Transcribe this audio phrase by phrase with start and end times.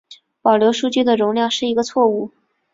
[0.41, 2.31] 保留数据的容量是一个错误。